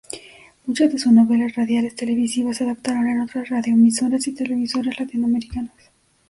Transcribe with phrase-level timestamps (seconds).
[0.65, 5.75] Muchas de sus novelas radiales-televisivas se adaptaron en otras radioemisoras y televisoras latinoamericanas.